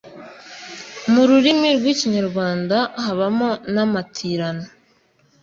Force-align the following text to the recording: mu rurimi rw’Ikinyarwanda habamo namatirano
mu 1.11 1.21
rurimi 1.29 1.67
rw’Ikinyarwanda 1.77 2.77
habamo 3.03 3.49
namatirano 3.73 4.65